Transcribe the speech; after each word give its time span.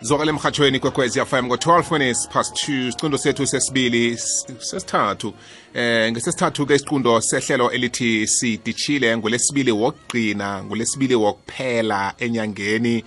zwakale 0.00 0.30
emhatshweni 0.30 0.80
kwekwezi 0.80 1.20
fm 1.20 1.46
ngo-12 1.46 1.92
minutes 1.92 2.28
past 2.28 2.68
2 2.68 2.90
sicundo 2.90 3.18
sethu 3.18 3.46
sesibili 3.46 4.16
sesithathu 4.58 5.34
eh 5.74 6.12
ngesesithathu-ke 6.12 6.74
isicundo 6.74 7.20
sehlelo 7.20 7.70
elithi 7.70 8.26
siditshile 8.26 9.16
ngolesibili 9.16 9.72
wokugcina 9.72 10.64
ngolesibili 10.64 11.14
wokuphela 11.14 12.14
enyangeni 12.18 13.04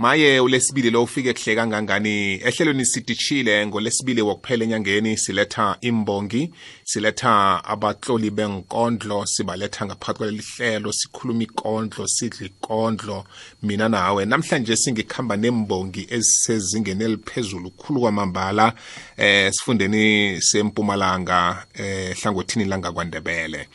maye 0.00 0.40
ulesibili 0.40 0.90
lo 0.90 1.02
ufike 1.02 1.32
kuhle 1.32 1.54
kangangani? 1.56 2.34
Ehlelweni 2.34 2.86
sidishile 2.86 3.66
ngolesibili 3.66 4.22
wokuphela 4.22 4.64
enyangeni 4.64 5.16
siletha 5.16 5.76
imbongi 5.80 6.50
siletha 6.84 7.64
abatloli 7.64 8.30
benkondlo 8.30 9.26
sibaletha 9.26 9.86
ngaphakathi 9.86 10.18
kwaleli 10.18 10.42
hlelo 10.56 10.92
sikhuluma 10.92 11.42
ikondlo 11.42 12.06
sidla 12.08 12.46
ikondlo. 12.46 13.24
Mina 13.62 13.88
nawe 13.88 14.24
namhlanje 14.24 14.76
singikuhamba 14.76 15.36
nembongi 15.36 16.06
ezisezingeni 16.10 17.04
eliphezulu 17.04 17.70
khulu 17.70 18.00
kwamambala 18.00 18.72
eh 19.16 19.52
sifundeni 19.52 20.40
sempumalanga 20.42 21.66
eh 21.74 22.16
hlangothini 22.16 22.64
langa 22.64 22.92
kwandebele. 22.92 23.68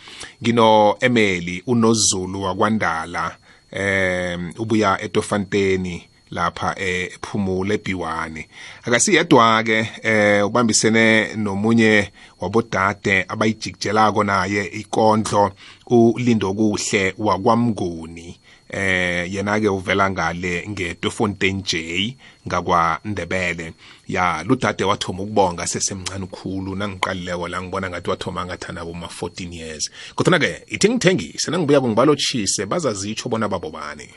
Ngino 0.44 0.98
emeli 1.00 1.64
unozulu 1.68 2.42
wakwandala 2.42 3.38
eh 3.72 4.40
ubuya 4.58 5.02
etofanteni 5.02 6.10
lapha 6.32 6.76
ephumula 6.80 7.74
eBhiwane 7.74 8.48
akasiyedwa 8.84 9.64
ke 9.64 9.90
eh 10.04 10.46
ubambisene 10.46 11.36
nomunye 11.36 12.12
wabodade 12.40 13.26
abayijikijelako 13.28 14.24
naye 14.24 14.66
ikondlo 14.66 15.52
ulindo 15.88 16.54
kuhle 16.54 17.14
wakwamnguni. 17.18 18.40
Eh 18.70 19.34
yena 19.34 19.60
ke 19.60 19.70
uvela 19.70 20.10
ngale 20.10 20.66
ngeTofontein 20.70 21.62
J 21.64 22.18
ngakwa 22.48 23.00
Ndebele 23.06 23.74
ya 24.08 24.44
ludade 24.44 24.84
wathoma 24.84 25.24
ukubonga 25.24 25.68
sesemncane 25.68 26.24
ukhulu 26.24 26.76
nangiqalileko 26.76 27.48
la 27.48 27.62
ngibona 27.62 27.90
ngathi 27.90 28.10
wathoma 28.10 28.46
ngathana 28.46 28.86
boma 28.86 29.08
14 29.08 29.54
years. 29.54 29.92
Kodwa 30.16 30.40
ke 30.40 30.64
ithi 30.68 30.90
ngithengise 30.90 31.52
nangibuya 31.52 31.82
kungibalotshise 31.82 32.66
bazazitsho 32.66 33.30
bona 33.30 33.48
babobani. 33.48 34.10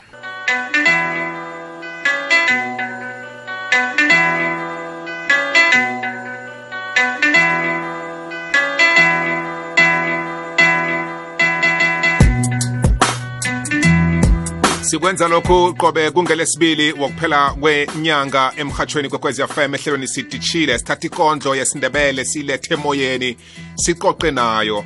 Sikwenza 14.89 15.29
lokhu 15.29 15.75
qobe 15.75 16.11
kungelesibili 16.11 16.93
wokuphela 16.93 17.51
kwenyanga 17.61 18.53
emhathweni 18.57 19.09
kwekwezi 19.09 19.43
fm 19.43 19.75
ehlelweni 19.75 20.09
sidishile 20.09 20.79
sithatha 20.79 21.07
ikondlo 21.07 21.57
yesindebele 21.57 22.25
silethe 22.25 22.75
emoyeni 22.75 23.37
siqoqe 23.75 24.31
nayo. 24.31 24.85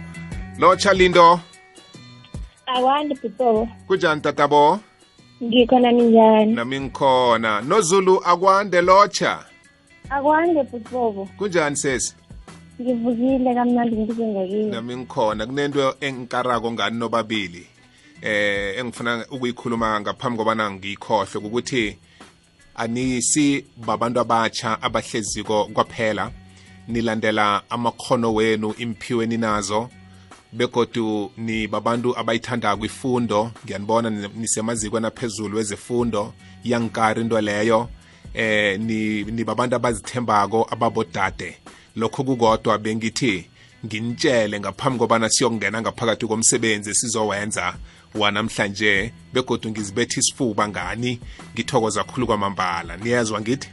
Lotsha 0.58 0.92
lindo. 0.92 1.40
Akwandi 2.66 3.14
bhutobo 3.14 3.68
kunjani 3.86 4.20
tatabo? 4.20 4.80
Ngikhona 5.42 5.92
ninjani 5.92 6.52
nami 6.52 6.80
ngikhona. 6.80 7.60
Nozulu 7.60 8.24
akwande 8.24 8.80
lotsha. 8.80 9.44
Akwande 10.10 10.62
bhutobo 10.62 11.28
kunjani 11.38 11.76
sesi? 11.76 12.14
Ngivukile 12.80 13.54
kamnandi 13.54 13.96
ngibike 13.96 14.26
ngakini 14.26 14.70
nami 14.70 14.96
ngikhona. 14.96 15.46
Kunento 15.46 15.94
engikarako 16.00 16.72
ngani 16.72 16.98
nobabili? 16.98 17.66
Eh 18.22 18.78
engifuna 18.78 19.26
ukuyikhuluma 19.30 20.00
ngaphambi 20.00 20.38
kobana 20.38 20.70
ngiyikhohle 20.70 21.38
ukuthi 21.38 21.98
anisi 22.74 23.64
babantu 23.76 24.20
abatsha 24.20 24.82
abahleziko 24.82 25.64
kwaphela. 25.64 26.30
Nilandela 26.88 27.62
amakhono 27.70 28.34
wenu 28.34 28.74
imphiweni 28.78 29.36
nazo 29.36 29.88
begodu 30.52 31.32
ni 31.36 31.66
babantu 31.66 32.18
abayithandako 32.18 32.84
ifundo. 32.84 33.50
Ngiyanibona 33.64 34.10
nisemazikweni 34.10 35.06
aphezulu 35.06 35.56
wezefundo 35.56 36.32
yankari 36.64 37.22
into 37.22 37.40
leyo. 37.40 37.88
Eh 38.34 38.80
ni, 38.80 39.24
ni 39.24 39.44
babantu 39.44 39.76
abazithembako 39.76 40.68
ababodade. 40.70 41.56
Lokho 41.96 42.24
kukodwa 42.24 42.78
bengithi 42.78 43.46
nginitshele 43.86 44.60
ngaphambi 44.60 44.98
kobana 44.98 45.28
siyokungena 45.28 45.82
ngaphakathi 45.82 46.26
komsebenzi 46.26 46.94
sizowenza 46.94 47.74
wanamhlanje 48.14 49.12
begodu 49.32 49.70
ngizibetha 49.70 50.20
isifuba 50.20 50.68
ngani? 50.68 51.20
Ngithokoza 51.54 52.04
khulu 52.04 52.26
kwamambala. 52.26 52.96
Niyezwa 52.96 53.40
ngithi? 53.40 53.68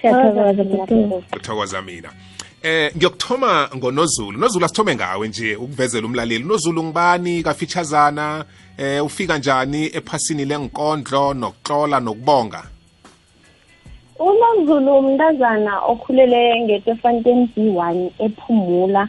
Siyathokoza 0.00 0.64
bhutobo 0.64 1.22
uthokoza 1.36 1.82
mina. 1.82 2.12
Eh 2.62 2.96
ngiyokuthoma 2.96 3.68
ngonozulu. 3.76 4.38
Nozulu 4.38 4.64
asithome 4.64 4.94
ngawe 4.94 5.28
nje 5.28 5.56
ukuvezela 5.56 6.06
umlaleli. 6.06 6.44
Nozulu 6.44 6.82
ngibani 6.82 7.42
kafitshazana 7.42 8.44
eh 8.78 9.04
ufika 9.04 9.38
njani 9.38 9.86
ephasini 9.86 10.44
lenkondlo 10.44 11.34
nokutlola 11.34 12.00
nokubonga? 12.00 12.62
Unozulu 14.18 14.98
umntazana 14.98 15.80
okhulele 15.80 16.60
ngetefontein 16.60 17.48
b 17.56 17.76
one 17.76 18.12
ephumula. 18.18 19.08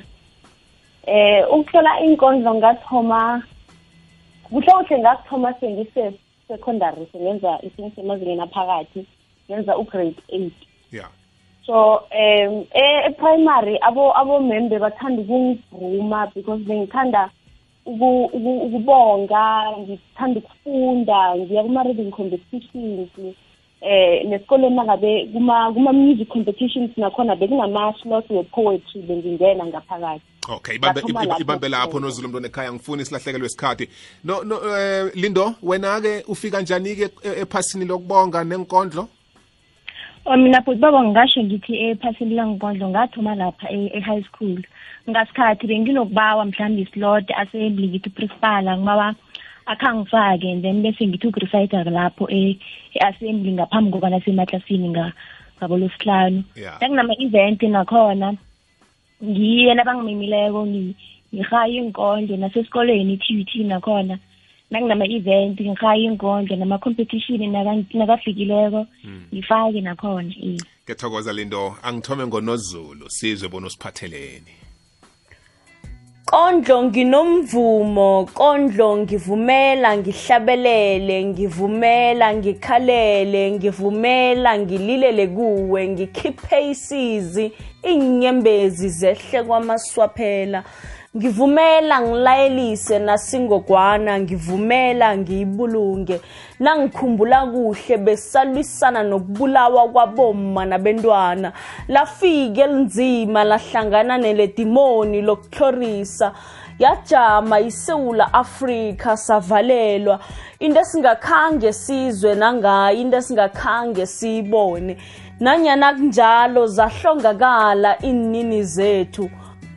Eh 1.06 1.46
ukuthola 1.53 2.00
inkondlo 2.02 2.56
ngathoma 2.56 3.44
kuhle 4.50 4.72
kuhle 4.72 5.00
ngakuthoma 5.00 5.53
sengise-secondary 5.59 7.06
sengenza 7.12 7.59
isengisemazingeni 7.62 8.41
aphakathi 8.41 9.06
ngenza 9.50 9.78
ugrade 9.78 10.22
eight. 10.30 10.53
Yeah 10.91 11.09
so 11.68 12.08
um 12.16 12.66
e-primary 12.74 13.78
abo 13.81 14.18
abomembe 14.18 14.80
bathanda 14.80 15.22
ukungivuma 15.22 16.31
because 16.34 16.63
bengithanda 16.63 17.30
uku- 17.85 18.30
uku- 18.34 18.62
ukubonga 18.66 19.72
ngithanda 19.80 20.40
ukufunda 20.40 21.35
ngiya 21.35 21.64
kuma-reading 21.64 22.12
competitions. 22.12 23.09
Eh 23.81 24.25
nesikoleni 24.25 24.75
mangabe 24.75 25.25
kuma 25.33 25.71
kuma 25.73 25.93
music 25.93 26.27
competitions 26.29 26.91
nakhona 26.97 27.35
bekungama-slot 27.35 28.25
we-poetry 28.29 29.01
bengingena 29.01 29.65
ngaphakathi. 29.65 30.21
Okay 30.49 30.75
ibambe, 30.75 31.01
Ngathoma 31.01 31.23
iba- 31.23 31.29
lapho 31.29 31.41
ibambe 31.41 31.69
lapho 31.69 31.87
kuphela. 31.87 32.05
nozulu 32.05 32.27
mntwana 32.27 32.47
ekhaya 32.47 32.73
ngifuni 32.73 33.05
silahlekelwe 33.05 33.45
isikhathi 33.47 33.89
no, 34.23 34.43
no 34.43 34.55
eh, 34.77 35.11
lindo 35.16 35.53
wena-ke 35.63 36.23
ufika 36.27 36.61
njani-ke 36.61 37.09
e- 37.23 37.41
ephasini 37.41 37.85
lokubonga 37.85 38.43
nenkondlo? 38.43 39.07
Oh, 40.25 40.37
mina 40.37 40.61
futhi 40.61 40.79
baba 40.79 41.03
ngingasho 41.03 41.43
ngithi 41.43 41.73
ephasini 41.89 42.35
langikondlo 42.35 42.89
ngathoma 42.89 43.35
lapha 43.35 43.69
e- 43.71 43.91
e-high 43.93 44.23
school. 44.23 44.61
Ngasikhathi 45.09 45.67
benginokubawa 45.67 46.45
mhlawumbe 46.45 46.81
islot 46.81 47.31
assembly 47.37 47.87
ngithi 47.87 48.09
principal 48.09 48.63
ngibawa 48.77 49.16
akhangifake 49.67 50.51
and 50.51 50.61
then 50.63 50.81
bese 50.81 51.07
ngithi 51.07 51.28
ukureciter 51.28 51.83
lapho 51.91 52.29
e- 52.29 52.57
e-assembly 52.94 53.51
ngaphambi 53.51 53.91
kobana 53.91 54.22
semaklasini 54.22 54.89
nga- 54.89 55.13
ngabolosihlanu 55.57 56.44
Yeah. 56.55 56.78
nakunama-event 56.81 57.61
nakhona 57.63 58.33
ngiye 59.23 59.73
nabangimemileko 59.73 60.66
ngi- 60.66 60.95
ngirhaye 61.33 61.75
inkondlo 61.75 62.38
nasesikolweni 62.38 63.13
i-t 63.13 63.44
t 63.45 63.63
nakhona. 63.63 64.19
Nakunama-event 64.72 65.59
ngirhaye 65.61 66.03
inkondlo 66.03 66.55
nama-competition 66.55 67.41
naka- 67.51 67.84
nakafikileko 67.97 68.88
ngifake 69.34 69.81
nakhona 69.81 70.34
iye 70.39 70.61
ngiyathokoza 70.85 71.34
lindo. 71.34 71.75
Angithome 71.84 72.28
ngonozulu 72.28 73.09
sizwe 73.09 73.49
bona 73.49 73.67
usiphatheleni. 73.67 74.66
Kondlo 76.27 76.83
nginomvumo, 76.83 78.27
kondlo 78.33 78.97
ngivumela 78.97 79.97
ngihlabelele, 79.97 81.23
ngivumela 81.25 82.33
ngikhalele, 82.35 83.51
ngivumela 83.51 84.59
ngililele 84.59 85.27
kuwe, 85.27 85.87
ngikhiphe 85.87 86.69
isizi, 86.72 87.46
inyembezi 87.84 88.90
zehle 88.90 89.43
kwamaswaphela. 89.47 90.63
Ngivumela 91.15 92.01
ngilayelise 92.01 92.99
nasingogwana, 92.99 94.19
ngivumela 94.19 95.17
ngiyibulunge. 95.17 96.21
Nangikhumbula 96.59 97.45
kuhle 97.45 97.97
besalwisana 97.97 99.03
nokubulawa 99.03 99.87
kwabomma 99.89 100.65
nabentwana. 100.65 101.53
Lafike 101.87 102.61
elinzima 102.61 103.43
lahlangana 103.43 104.17
neledimoni 104.17 105.21
lokuhlorisa. 105.21 106.33
Yajama 106.79 107.59
isewula 107.59 108.33
Afrika 108.33 109.17
savalelwa. 109.17 110.19
Into 110.59 110.79
esingakhange 110.79 111.73
sizwe 111.73 112.35
nangayo, 112.35 112.97
into 112.97 113.17
esingakhange 113.17 114.05
siyibone. 114.05 114.97
Nanyana 115.39 115.93
kunjalo 115.93 116.67
zahlongakala 116.67 117.99
inini 118.01 118.63
zethu. 118.63 119.29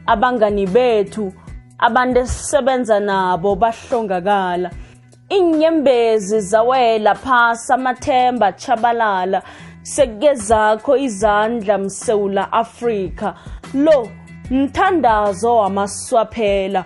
Abangani 0.07 0.67
bethu 0.67 1.33
abantu 1.79 2.21
esisebenza 2.21 3.01
nabo 3.01 3.57
bahlongakala. 3.57 4.71
Inyembezi 5.29 6.41
zawela 6.41 7.15
phasi 7.15 7.73
amathemba 7.73 8.53
chabalala 8.53 9.43
sekukezakho 9.83 10.97
izandla 10.97 11.79
msewula 11.79 12.53
afrika. 12.53 13.35
Lo 13.75 14.09
mthandazo 14.51 15.57
wamaswaphela. 15.57 16.85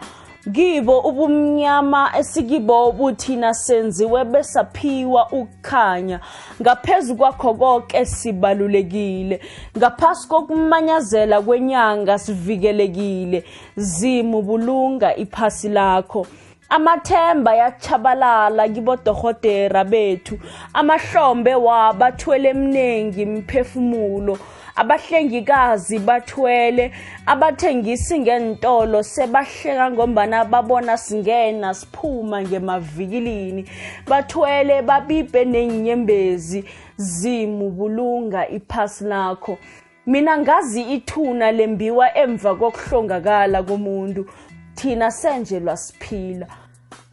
Kibo 0.52 1.00
ubumnyama 1.00 2.10
esikibo 2.18 2.92
buthina 2.92 3.54
senziwe 3.54 4.24
besaphiwa 4.24 5.28
ukukhanya. 5.32 6.20
Ngaphezu 6.62 7.16
kwakho 7.16 7.54
konke 7.54 8.06
sibalulekile. 8.06 9.40
Ngaphasi 9.78 10.28
kokumanyazela 10.28 11.40
kwenyanga 11.42 12.18
sivikelekile. 12.18 13.44
Zimu 13.76 14.42
bulunga 14.42 15.16
iphasi 15.16 15.68
lakho. 15.68 16.26
Amathemba 16.68 17.54
yachabalala 17.54 18.68
kibodohotera 18.68 19.84
bethu. 19.84 20.38
Amahlombe 20.74 21.54
wabathwele 21.54 22.48
emningi 22.48 23.22
imphefumulo 23.22 24.38
abahlengikazi 24.76 25.98
bathwele 25.98 26.92
abathengisi 27.26 28.18
ngentolo 28.18 29.02
sebahleka 29.02 29.90
ngombana 29.90 30.44
babona 30.44 30.96
singena 30.96 31.74
siphuma 31.74 32.42
ngemavikilini. 32.42 33.64
Bathwele 34.08 34.82
babibe 34.82 35.44
nenyembezi 35.44 36.64
zimu 36.96 37.70
bulunga 37.70 38.48
iphasi 38.48 39.04
lakho. 39.04 39.58
Mina 40.06 40.38
ngazi 40.38 40.82
ithuna 40.82 41.52
lembiwa 41.52 42.16
emva 42.18 42.54
kokuhlongakala 42.54 43.62
komuntu 43.62 44.26
thina 44.74 45.10
senjelwa 45.10 45.76
siphila 45.76 46.46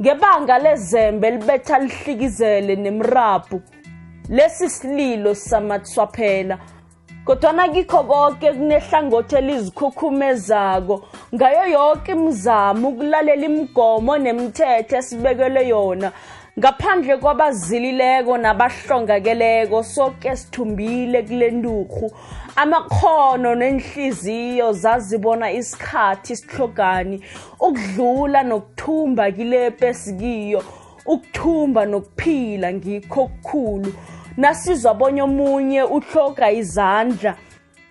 ngebanga 0.01 0.57
lezembe 0.57 1.31
libetha 1.31 1.79
lihlikizele 1.79 2.75
nemrabu 2.75 3.61
lesi 4.29 4.69
sililo 4.69 5.35
samathswaphela 5.35 6.57
kodwana 7.25 7.69
kikho 7.69 8.03
konke 8.03 8.51
kunehlangothi 8.53 9.35
elizikhukhumezako. 9.35 11.05
Ngayo 11.35 11.67
yonke 11.75 12.11
imizamo 12.11 12.89
ukulalela 12.89 13.45
imigomo 13.45 14.17
nemithetho 14.17 14.97
esibekelwe 14.97 15.67
yona. 15.67 16.11
Ngaphandle 16.59 17.17
kwabazilileko 17.17 18.37
nabahlongakeleko 18.37 19.83
soke 19.83 20.35
sithumbile 20.35 21.23
kule 21.23 21.51
nturhu 21.51 22.11
amakhono 22.55 23.55
nenhliziyo 23.55 24.73
zazibona 24.73 25.51
isikhathi 25.51 26.33
isihlogani 26.33 27.23
ukudlula 27.59 28.43
nokuthumba 28.43 29.31
kilepe 29.31 29.93
sikiyo 29.93 30.63
ukuthumba 31.05 31.85
nokuphila 31.85 32.73
ngikho 32.73 33.21
okukhulu 33.21 33.93
nasizwa 34.37 34.93
bonye 34.93 35.21
omunye 35.21 35.83
uhloga 35.83 36.51
izandla. 36.51 37.37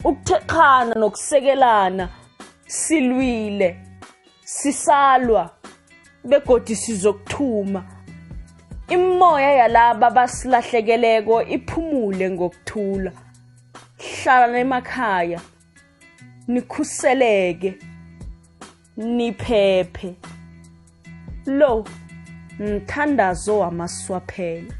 Ukutheqhana 0.04 0.94
nokusekelana. 0.94 2.08
Silwile 2.66 3.76
sisalwa 4.44 5.50
begodi 6.24 6.76
sizokuthuma. 6.76 7.84
Imimoya 8.88 9.52
yalaba 9.52 10.10
basilahlekeleko 10.10 11.42
iphumule 11.42 12.30
ngokuthula. 12.30 13.12
Hlala 13.98 14.58
emakhaya 14.58 15.40
nikhuseleke 16.48 17.74
niphephe. 18.96 20.14
Lo 21.46 21.84
mthandazo 22.58 23.58
wamaswaphela. 23.58 24.79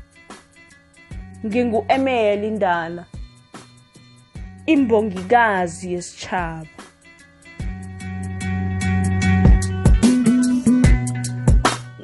Ngingu-emeli 1.47 2.47
indala 2.49 3.05
imbongikazi 4.67 5.93
yesitshaba. 5.93 6.67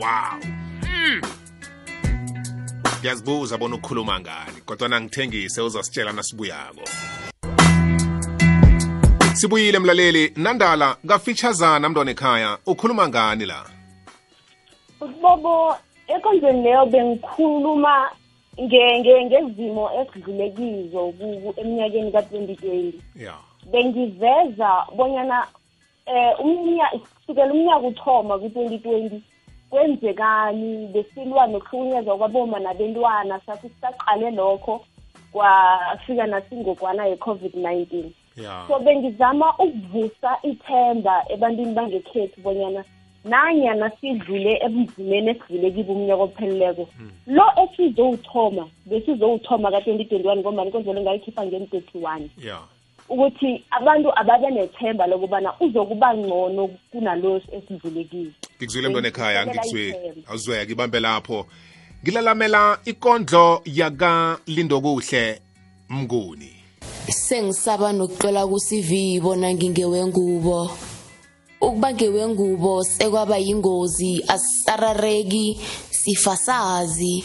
Wow. 0.00 0.40
Mm. 0.82 1.20
ngiyazibuza 3.00 3.58
bona 3.58 3.74
ukukhuluma 3.76 4.20
ngani 4.20 4.60
kodwa 4.64 5.00
ngithengise 5.00 5.60
uzasitshela 5.62 6.12
nasibuyako. 6.12 6.84
Sibuyile 9.34 9.78
mlaleli. 9.78 10.32
Nandala 10.36 10.96
kafitshazana 11.08 11.88
mntwana 11.88 12.10
ekhaya. 12.10 12.58
Ukhuluma 12.66 13.08
ngani 13.08 13.46
la? 13.46 13.64
Bobo 15.22 15.76
ekonzweni 16.08 16.62
leyo 16.62 16.86
bengikhuluma 16.86 17.94
nge- 18.00 18.10
nge- 18.10 18.25
ngezimo 18.60 19.90
esidlule 20.00 20.50
kizo 20.50 21.12
ku- 21.18 21.54
eminyakeni 21.56 22.12
ka-twenty 22.12 22.56
twenty. 22.56 23.00
Ya. 23.16 23.34
Bengiveza 23.72 24.86
bonyana 24.96 25.46
eh 26.06 26.40
umnya 26.40 26.86
kusukela 26.90 27.52
umnyaka 27.52 27.86
uthoma 27.86 28.38
ku-twenty 28.38 28.78
twenty 28.78 29.22
kwenzekani? 29.70 30.86
Besilwa 30.86 31.46
nokuhlukunyezwa 31.46 32.16
kwaboma 32.18 32.58
nabentwana 32.58 33.40
sathi 33.46 33.68
sisaqale 33.68 34.30
lokho 34.30 34.80
kwafika 35.32 36.26
nasingogwana 36.26 37.06
ye-covid-19 37.06 38.04
ya. 38.36 38.64
So 38.68 38.78
bengizama 38.78 39.54
ukuvusa 39.58 40.38
ithemba 40.42 41.24
ebantwini 41.28 41.74
bangekhethu 41.74 42.40
bonyana 42.40 42.84
nanyana 43.26 43.90
sidlule 44.00 44.58
ebunzimeni 44.64 45.30
esidlule 45.30 45.70
kibo 45.70 45.92
umnyaka 45.92 46.22
opheleleko. 46.22 46.88
Lo 47.26 47.44
esizowuthoma 47.62 48.68
besizowuthoma 48.86 49.70
ka-twenty 49.70 50.04
twenty-one 50.04 50.40
ngombani 50.40 50.70
konzelo 50.72 51.00
ngayikhipha 51.00 51.46
ngen-thirty-one 51.46 52.30
ya. 52.44 52.58
Ukuthi 53.08 53.64
abantu 53.70 54.10
ababe 54.18 54.50
nethemba 54.50 55.06
lokubana 55.06 55.52
uzokuba 55.60 56.14
ngcono 56.16 56.68
kunalo 56.92 57.40
esidlule 57.52 58.04
kizo 58.04 58.30
ngikuzwile 58.58 58.88
mntwana 58.88 59.08
ekhaya 59.08 59.46
Ngikubekela 59.46 59.62
ngikuzwe. 59.62 59.88
ithemba. 59.88 60.28
awuzweka 60.30 60.64
ngibambe 60.64 61.00
lapho. 61.00 61.46
Ngilalamela 62.02 62.78
ikondlo 62.84 63.62
yakalindokuhle 63.64 65.40
mnguni. 65.90 66.52
Sengisaba 67.08 67.92
nokuxola 67.92 68.46
ku-CV 68.46 69.20
bona 69.22 69.52
ngingewengubo 71.60 71.60
ukuba 71.60 71.92
ngewengubo 71.92 72.84
sekwaba 72.84 73.36
yingozi 73.38 74.24
asisarareki 74.28 75.58
sifasazi. 75.90 77.24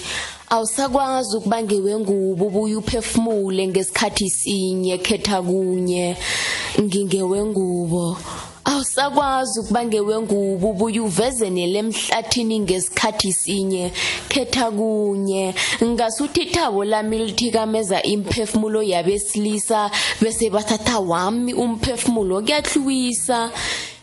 Awusakwazi 0.49 1.37
ukuba 1.37 1.63
ngewengubo 1.63 2.45
ubuye 2.45 2.75
uphefumule 2.75 3.67
ngesikhathi 3.67 4.29
sinye 4.29 4.97
khetha 4.97 5.41
kunye. 5.41 6.17
Ngingewengubo 6.81 8.17
awusakwazi 8.65 9.59
ukuba 9.59 9.85
ngewengubo 9.85 10.69
ubuye 10.69 10.99
uveze 10.99 11.49
nelemhlathini 11.49 12.59
ngesikhathi 12.59 13.33
sinye 13.33 13.91
khetha 14.29 14.71
kunye. 14.71 15.53
Ngasuthi 15.83 16.41
ithabo 16.41 16.83
lami 16.83 17.17
lithikameza 17.19 18.01
imphefumulo 18.03 18.81
yabesilisa 18.83 19.91
bese 20.21 20.49
bathatha 20.49 20.99
wami 20.99 21.53
umphefumulo 21.53 22.41
kuyahlwisa 22.41 23.51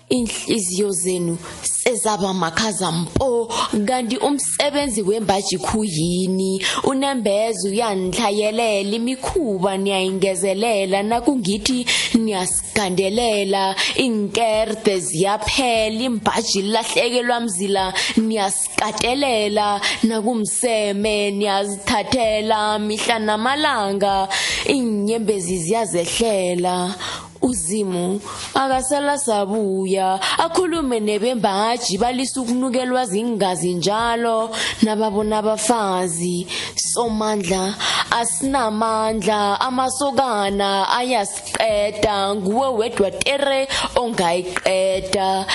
inhliziyo 0.09 0.93
zenu 0.93 1.39
sezaba 1.63 2.35
makhaza 2.35 2.93
mpo 2.93 3.53
kanti 3.87 4.17
umsebenzi 4.17 5.03
wembaji 5.03 5.59
khuyini? 5.59 6.63
Unembeza 6.85 7.69
uyandihlayelela 7.69 8.97
imikhuba 8.97 9.77
niyayingezelela 9.77 11.03
nakungithi 11.03 11.87
niyasigandelela 12.15 13.75
iinkerde 13.97 14.99
ziyaphela 14.99 16.03
imbaji 16.03 16.63
lilahlekelwa 16.63 17.41
mzila 17.41 17.95
niyasikatelela 18.17 19.81
nakumseme 20.03 21.31
niyazithathela 21.31 22.79
mihla 22.79 23.19
namalanga 23.19 24.29
iinyembezi 24.69 25.59
ziyazehlela. 25.59 26.95
Uzimu 27.43 28.21
akasala 28.55 29.19
sabuya 29.19 30.21
akhulume 30.39 31.01
nebembaji 31.01 31.99
balisa 31.99 32.41
ukunukelwa 32.41 33.07
zingazi 33.07 33.75
njalo 33.75 34.51
nababona 34.83 35.39
abafazi. 35.39 36.47
Somandla 36.75 37.75
asinamandla 38.11 39.61
amasokana 39.61 40.89
ayasiqeda 40.99 42.35
nguwe 42.35 42.69
wedwa 42.69 43.11
tere 43.11 43.69
ongayiqeda. 43.97 45.47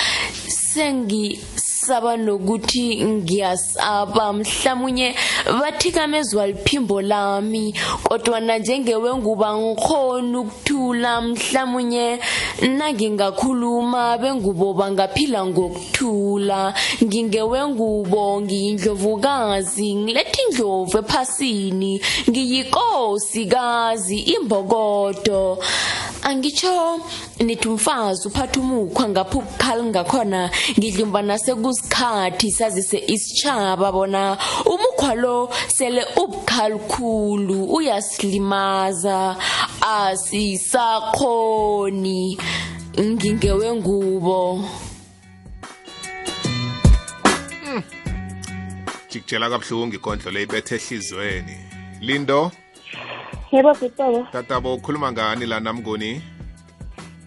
Sengi 0.48 1.40
ngisaba 1.84 2.16
nokuthi 2.16 3.04
ngiyasaba. 3.04 4.32
Mhlamunye 4.32 5.14
bathikamezwa 5.60 6.46
liphimbo 6.46 7.02
lami 7.02 7.74
kodwana 8.04 8.58
njengewenguba 8.58 9.56
ngikhona 9.56 10.40
ukuthula. 10.40 11.20
Mhlamunye 11.20 12.18
nangingakhuluma 12.62 14.18
bengubo 14.18 14.72
bangaphila 14.72 15.44
ngokuthula. 15.46 16.74
Ngingewengubo 17.04 18.40
ngiyindlovukazi 18.40 19.94
ngiletha 19.94 20.40
indlovu 20.48 20.98
ephasini 20.98 22.00
ngiyikosikazi 22.30 24.18
imbokodo. 24.34 25.58
Angitsho 26.24 27.00
nithi 27.40 27.68
umfazi 27.68 28.28
uphatha 28.28 28.60
umukhwa 28.60 29.08
ngapho 29.08 29.38
ukukhala 29.38 29.84
ngakhona 29.84 30.50
ngidlumba 30.78 31.22
nasekusikhathi 31.22 32.50
sazise 32.50 32.98
isitshaba 33.14 33.92
bona 33.92 34.38
umukhwa 34.66 35.14
lo 35.14 35.50
sele 35.68 36.04
ubukhalikhulu 36.16 37.64
uyasilimaza 37.76 39.36
asisakhoni 39.96 41.18
ngingewengubo. 43.00 44.64
Jikujela 49.10 49.50
kabuhlungu 49.50 49.94
ikondlo 49.94 50.30
le 50.30 50.42
ibethe 50.42 50.74
ehliziyweni. 50.74 51.56
Lindo? 52.00 52.52
Yebo 53.54 53.72
bhitobo 53.74 54.26
tatabo 54.32 54.74
ukhuluma 54.74 55.12
ngani 55.12 55.46
la 55.46 55.60
namngoni 55.60 56.20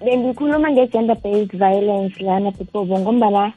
bengikhuluma 0.03 0.71
nge-gender 0.71 1.15
based 1.23 1.55
violence 1.57 2.19
lana 2.19 2.51
bhitobo 2.51 2.99
ngombana 2.99 3.53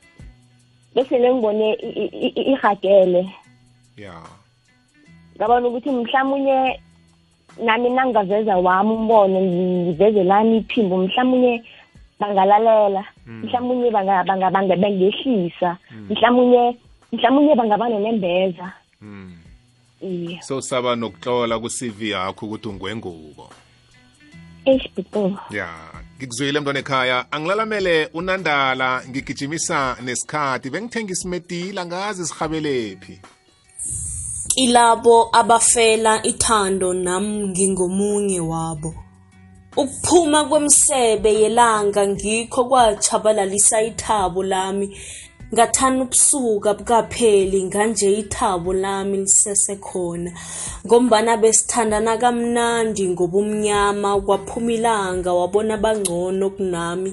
besele 0.95 1.35
ngibone 1.35 1.75
i- 1.75 2.11
i- 2.27 2.35
i- 2.41 2.47
irhagele. 2.53 3.23
Ya. 3.97 4.15
Ngabona 5.37 5.69
ukuthi 5.69 5.91
mhlawumunye 5.91 6.81
nami 7.63 7.91
nangingaveza 7.91 8.57
wami 8.57 8.93
umbono 8.95 9.41
ngiveze 9.41 10.23
lami 10.25 10.57
iphimbo 10.59 10.97
mhlawumunye 10.97 11.63
bangalalela 12.21 13.05
mhlawumunye 13.27 13.91
banga- 13.91 14.25
banga- 14.25 14.51
banga- 14.51 14.77
bangehlisa 14.77 15.77
mhlawumunye 16.11 16.77
mhlawumunye 17.13 17.55
bangaba 17.55 17.89
nenembeza. 17.89 18.73
Mm. 19.01 19.37
Iye. 20.01 20.43
So 20.43 20.61
saba 20.61 20.97
nokutlola 20.97 21.59
ku-cv 21.59 22.03
yakho 22.03 22.47
ukuthi 22.47 22.69
bhitobo 24.97 25.39
ya 25.51 25.69
ngikuzwile 26.19 26.61
mntwana 26.61 26.79
ekhaya. 26.79 27.33
Angilalamele 27.33 28.11
unandala 28.15 29.03
ngigijimisa 29.09 29.97
nesikhathi. 30.03 30.71
Bengithenga 30.71 31.13
isimetila 31.13 31.87
ngazi 31.87 32.27
sihabelephi 32.27 33.21
kilabo 34.55 35.29
abafela 35.33 36.23
ithando 36.27 36.93
nami 36.95 37.49
ngingomunye 37.49 38.41
wabo. 38.41 38.95
Ukuphuma 39.77 40.45
kwemsebe 40.45 41.35
yelanga 41.35 42.07
ngikho 42.09 42.65
kwachabalalisa 42.65 43.83
ithabo 43.83 44.43
lami 44.43 44.99
ngathana 45.55 46.03
ubusuka 46.05 46.75
bukapheli 46.75 47.65
nganje 47.65 48.09
ithabo 48.23 48.73
lami 48.73 49.17
lisesekhona. 49.25 50.31
Ngombana 50.87 51.37
besithandana 51.37 52.17
kamnandi 52.23 53.09
ngobumnyama 53.09 54.21
kwaphumilanga 54.21 55.33
wabona 55.33 55.77
bangcono 55.77 56.51
kunami. 56.51 57.11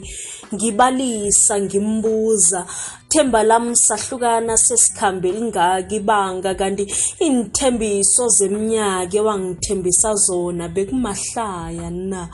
Ngibalisa 0.53 1.61
ngimbuza 1.61 2.65
themba 3.09 3.43
lami 3.43 3.75
sahlukana 3.75 4.57
sesikhambe 4.57 5.31
lingaki 5.31 5.95
ibanga 5.95 6.55
kanti 6.55 6.83
iinthembiso 7.21 8.27
zeminyaka 8.37 9.17
ewangithembisa 9.17 10.13
zona 10.15 10.67
bekumahlaya 10.67 11.89
na. 11.89 12.29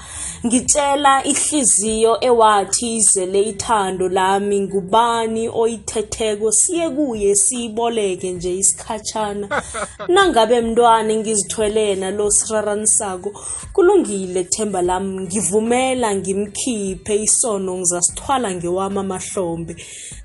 Ngitshela 0.46 1.24
ihliziyo 1.32 2.18
ewathi 2.22 2.98
izele 2.98 3.42
ithando 3.52 4.10
lami 4.10 4.60
ngubani 4.62 5.50
oyithetheko? 5.62 6.52
Siye 6.52 6.90
kuye 6.90 7.36
siyiboleke 7.36 8.32
nje 8.32 8.58
isikhatshana. 8.58 9.48
Nangabe 10.14 10.62
mntwana 10.62 11.14
engizithwelena 11.14 12.12
lo 12.12 12.32
siraranisako 12.32 13.30
kulungile 13.74 14.44
themba 14.44 14.82
lami 14.82 15.22
ngivumela 15.22 16.16
ngimkhiphe 16.16 17.16
isono 17.24 17.78
ngizasithwala 17.78 18.56
ngewami 18.56 19.00
amahlombe. 19.00 19.76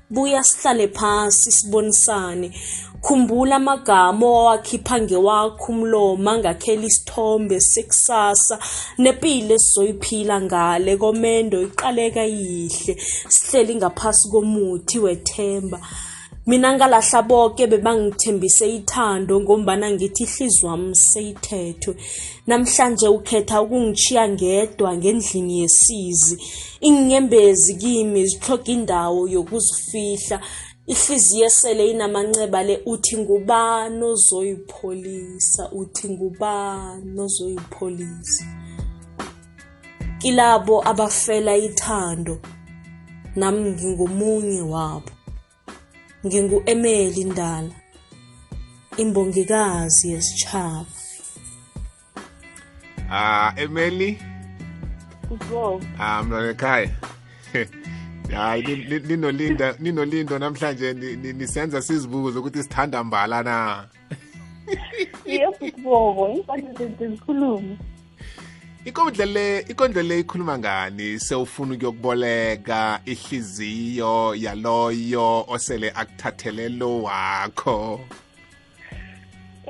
Buya 0.09 0.43
sihlale 0.43 0.87
phasi 0.87 1.51
sibonisane. 1.51 2.51
Khumbula 3.01 3.55
amagama 3.55 4.25
owawakhipha 4.27 5.01
ngewakho 5.01 5.71
umlomo 5.71 6.29
angakhela 6.31 6.85
isithombe 6.85 7.57
sekusasa. 7.61 8.59
Nepilo 8.97 9.55
esizoyiphila 9.55 10.41
ngale 10.41 10.97
komendo 10.97 11.57
iqaleka 11.61 12.23
yihle. 12.23 12.93
Sihleli 13.29 13.75
ngaphasi 13.75 14.29
komuthi 14.31 14.99
wethemba. 14.99 15.79
Mina 16.49 16.73
ngalahla 16.73 17.21
boke 17.21 17.67
bebangithembise 17.67 18.65
ithando 18.77 19.33
ngombana 19.41 19.91
ngithi 19.91 20.23
ihliziyo 20.23 20.67
wami 20.69 20.95
seyithethwe 20.95 21.93
namhlanje 22.47 23.07
ukhetha 23.07 23.61
ukungichiya 23.61 24.23
ngedwa 24.29 24.97
ngendlini 24.97 25.59
yesizi. 25.61 26.35
Inyembezi 26.81 27.73
kimi 27.81 28.25
zihloga 28.27 28.71
indawo 28.75 29.21
yokuzifihla. 29.35 30.37
Ihliziyo 30.87 31.45
esele 31.45 31.91
inamanceba 31.91 32.63
le 32.63 32.75
uthi 32.85 33.17
ngubani 33.17 34.03
ozoyipholisa? 34.03 35.71
Uthi 35.71 36.09
ngubani 36.09 37.19
ozoyipholisa? 37.25 38.45
Kilabo 40.19 40.75
abafela 40.89 41.53
ithando 41.57 42.35
nami 43.35 43.69
ngingomunye 43.71 44.61
wabo 44.61 45.18
ngingu-emeli 46.25 47.23
ndala 47.23 47.69
imbongikazi 48.97 50.11
yesitshaba. 50.11 50.85
Ah 53.11 53.53
emeli? 53.55 54.19
Wo. 55.51 55.81
ah 55.99 56.23
mntwana 56.23 56.49
ekhaya. 56.49 56.89
Hayi 58.35 58.61
ni- 58.63 58.75
ni- 58.85 58.99
ninolinda 59.07 59.75
ninolindo 59.79 60.39
namhlanje 60.39 60.93
ni- 60.93 61.15
ni- 61.15 61.33
nisenza 61.33 61.81
sizibuze 61.81 62.39
ukuthi 62.39 62.63
sithanda 62.63 63.03
mbala 63.03 63.43
na 63.43 63.87
yebo 65.25 65.55
bhitobo 65.59 66.45
inkondlo 68.85 69.25
le 69.25 69.59
ikondlo 69.69 70.01
le 70.01 70.19
ikhuluma 70.19 70.57
ngani? 70.57 71.19
Sewufuna 71.19 71.73
ukuyokuboleka 71.75 73.01
ihliziyo 73.05 74.35
yaloyo 74.35 75.45
osele 75.47 75.91
akuthathele 75.91 76.69
lo 76.69 77.03
wakho? 77.03 77.99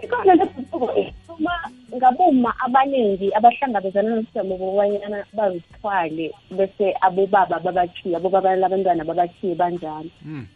Ikhona 0.03 0.35
lebhuko 0.35 0.93
uma 1.27 1.51
ngaboma 1.95 2.53
abaningi 2.65 3.33
abahlangabezana 3.33 4.09
nosimo 4.15 4.57
bokubanyana 4.57 5.25
bazithwale 5.33 6.31
bese 6.51 6.93
abobaba 7.01 7.59
babakhiye 7.59 8.15
abobaba 8.15 8.55
labantwana 8.55 9.03
babakhiye 9.03 9.55
banjalo. 9.55 10.09
Mm. 10.21 10.47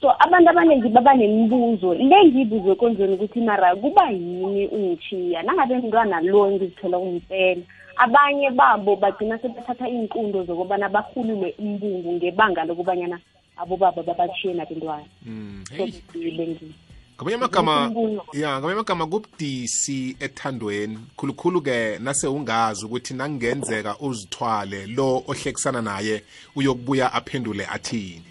So 0.00 0.10
abantu 0.18 0.50
abaningi 0.50 0.88
baba 0.88 1.14
nemibuzo. 1.14 1.94
Le 1.94 2.04
ngiyibuzwe 2.06 2.74
konzweni 2.74 3.14
ukuthi 3.14 3.40
mara 3.40 3.76
kuba 3.76 4.10
yini 4.10 4.66
ungithiya 4.66 5.42
nangabe 5.42 5.78
mntwana 5.78 6.20
lo 6.20 6.50
ngizithola 6.50 6.98
umpela 6.98 7.62
abanye 7.96 8.50
babo 8.50 8.96
bagcina 8.96 9.38
sebathatha 9.38 9.88
iy'nqundo 9.88 10.44
zokubana 10.44 10.88
bahulule 10.88 11.54
umbungu 11.58 12.12
ngebanga 12.12 12.64
lokubanyana 12.64 13.18
abobaba 13.56 14.02
babakhiye 14.02 14.54
nabentwana. 14.54 15.04
Mm, 15.26 15.64
so 15.66 15.84
hey. 15.84 15.92
bile 16.12 16.46
ngiyo 16.46 16.72
ngamanye 17.16 17.36
amagama 17.36 17.86
Umbuzo. 17.88 18.24
ya 18.32 18.58
ngamanye 18.58 18.72
amagama 18.74 19.06
kubudisi 19.06 20.16
ethandweni. 20.20 20.98
Khulukhulu-ke 21.16 21.98
nase 21.98 22.26
ungazi 22.26 22.86
ukuthi 22.86 23.14
nakungenzeka 23.14 23.96
uzithwale 24.00 24.86
lo 24.86 25.22
ohlekisana 25.26 25.82
naye 25.82 26.22
uyokubuya 26.56 27.12
aphendule 27.12 27.66
athini? 27.66 28.22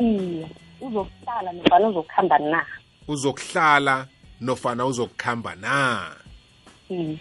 Iye. 0.00 0.46
Uzokuhlala 0.80 1.52
nofana 1.52 1.88
uzokuhamba 1.88 2.38
na? 2.38 2.66
Uzokuhlala 3.08 4.06
nofana 4.40 4.86
uzokuhamba 4.86 5.54
na? 5.54 6.06
Mm. 6.90 7.18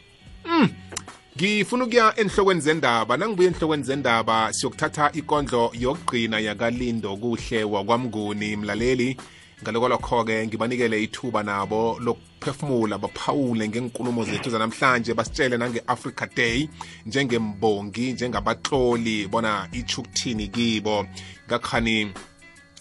ngifuna 1.38 1.84
ukuya 1.84 2.14
enhlokweni 2.18 2.62
zendaba. 2.62 3.18
Nangibuya 3.18 3.50
enhlokweni 3.50 3.84
zendaba 3.84 4.54
siyokuthatha 4.54 5.12
ikondlo 5.14 5.72
yokugcina 5.74 6.40
yakalindo 6.40 7.18
kuhle 7.18 7.64
wakwamnguni 7.64 8.56
mlaleli. 8.56 9.18
Ngalokwalokho-ke 9.64 10.48
ngibanikele 10.48 11.04
ithuba 11.04 11.44
nabo 11.44 12.00
lokuphefumula 12.00 12.98
baphawule 12.98 13.70
ngenkulumo 13.70 14.24
zethu 14.24 14.50
zanamhlanje 14.50 15.14
basitshele 15.14 15.58
nange-africa 15.58 16.28
day 16.36 16.70
njengembongi 17.06 18.14
njengabatloli 18.14 19.28
bona 19.28 19.68
ichukuthini 19.72 20.48
kibo. 20.48 21.06
Ngakhani 21.48 22.12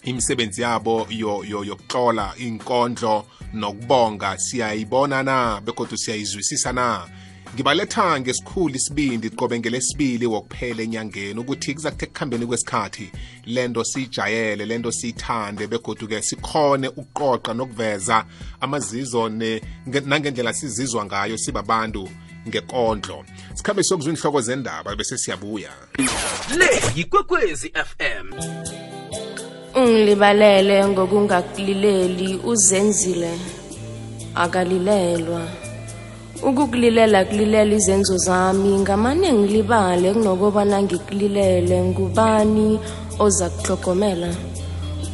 imisebenzi 0.03 0.61
yabo 0.61 1.07
yo- 1.09 1.43
yo- 1.43 1.63
yokuhlola 1.63 2.33
inkondlo 2.37 3.25
nokubonga. 3.53 4.37
Siyayibona 4.37 5.23
na? 5.23 5.61
Begodwa 5.61 5.97
siyayizwisisa 5.97 6.73
na? 6.73 7.07
Ngibaletha 7.55 8.19
ngesikhulu 8.19 8.75
isibindi 8.75 9.29
qobe 9.29 9.59
ngelesibili 9.59 10.25
wokuphela 10.25 10.83
enyangeni 10.83 11.39
ukuthi 11.39 11.73
kuza 11.73 11.91
kuthe 11.91 12.05
kuhambeni 12.05 12.45
kwesikhathi 12.45 13.11
lento 13.45 13.83
siyijayele 13.83 14.65
lento 14.65 14.91
siyithande 14.91 15.67
begodu-ke 15.67 16.21
sikhone 16.21 16.87
ukuqoqa 16.87 17.53
nokuveza 17.53 18.25
amazizo 18.61 19.29
ne- 19.29 19.61
nge- 19.87 20.05
nangendlela 20.07 20.53
sizizwa 20.53 21.05
ngayo 21.05 21.37
sibabantu 21.37 22.09
ngekondlo. 22.47 23.25
Sikhambe 23.55 23.83
siyokuzwa 23.83 24.13
inhloko 24.13 24.41
zendaba 24.41 24.95
bese 24.95 25.17
siyabuya. 25.17 25.71
Le 26.57 26.69
yikwekwezi 26.95 27.69
fm 27.73 28.29
ungilibalele 29.75 30.87
ngokungakulileli 30.87 32.39
uzenzile 32.45 33.31
akalilelwa. 34.35 35.41
Ukukulilela 36.43 37.25
kulilela 37.25 37.75
izenzo 37.75 38.17
zami 38.17 38.79
ngamane 38.79 39.33
ngilibale 39.33 40.13
kunokobana 40.13 40.81
ngikulilele. 40.83 41.81
Ngubani 41.83 42.79
oza 43.19 43.49
kuhlogomela 43.49 44.31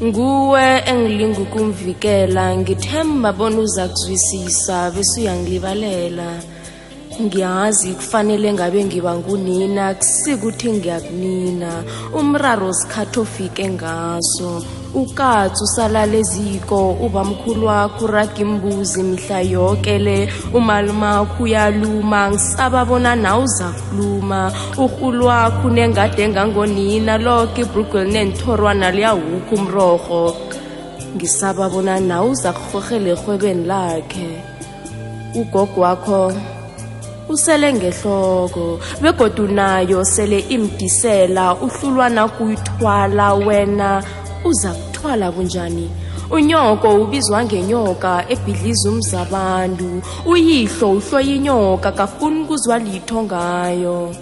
nguwe 0.04 0.66
engilinga 0.92 1.42
ukumvikela. 1.42 2.58
Ngithemba 2.58 3.34
bona 3.34 3.60
uza 3.60 3.88
kuzwisisa 3.88 4.92
bese 4.92 5.22
uyangilibalela. 5.22 6.55
Ngiyazi 7.22 7.94
kufanele 7.94 8.54
ngabe 8.54 8.86
ngiba 8.86 9.16
ngunina 9.16 9.94
kusikuthi 9.94 10.72
ngiyakunina. 10.72 11.84
Umraro 12.14 12.74
sikhathi 12.74 13.20
ofike 13.20 13.70
ngaso. 13.70 14.64
Ukatsi 14.96 15.64
usalala 15.64 16.18
eziko 16.18 16.92
ubamkhulu 17.06 17.68
wakho 17.68 18.06
uraga 18.06 18.40
imbuzi 18.40 19.04
mihla 19.04 19.40
yoke 19.42 20.00
le. 20.00 20.30
Umalumakho 20.54 21.44
uyaluma 21.44 22.32
ngisaba 22.32 22.86
bona 22.86 23.16
nawe 23.16 23.44
uza 23.44 23.68
kuluma 23.72 24.52
urhulu 24.78 25.26
wakho 25.26 25.68
unengade 25.68 26.24
engangonina 26.24 27.18
loke 27.18 27.62
ibrugel 27.62 28.08
nenithorwana 28.08 28.92
liyawukho 28.92 29.56
umroho 29.56 30.36
ngisaba 31.16 31.70
bona 31.70 32.00
nawe 32.00 32.30
uza 32.30 32.54
kurhorhela 32.54 33.10
erhwebeni 33.10 33.66
lakhe. 33.68 34.28
Ugogo 35.36 35.82
wakho 35.82 36.32
usele 37.30 37.74
ngehloko 37.74 38.80
begodu 39.02 39.48
nayo 39.48 40.06
sele 40.06 40.40
imdisela 40.40 41.56
uhlulwa 41.66 42.10
nakuyithwala 42.10 43.34
wena 43.34 44.04
uza 44.44 44.72
kuthwala 44.74 45.32
bunjani? 45.32 45.90
Unyoko 46.32 46.88
ubizwa 47.04 47.46
ngenyoka 47.46 48.26
ebhidliza 48.34 48.90
umzabantu. 48.90 50.02
Uyihlo 50.26 50.92
uhloya 50.98 51.36
inyoka 51.36 51.92
kafuni 51.92 52.42
ukuzwa 52.42 52.80
litho 52.80 53.24
ngayo. 53.24 54.16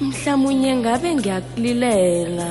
Mhlamunye 0.00 0.76
ngabe 0.76 1.14
ngiyakulilela. 1.14 2.48